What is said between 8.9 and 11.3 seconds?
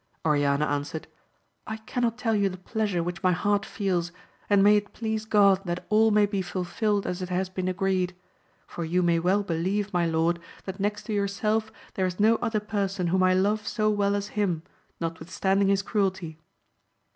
may well believe, my lord, that next to